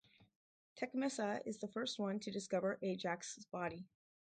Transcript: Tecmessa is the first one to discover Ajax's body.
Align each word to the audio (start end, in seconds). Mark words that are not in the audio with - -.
Tecmessa 0.75 1.43
is 1.45 1.59
the 1.59 1.67
first 1.67 1.99
one 1.99 2.19
to 2.21 2.31
discover 2.31 2.79
Ajax's 2.81 3.45
body. 3.45 3.85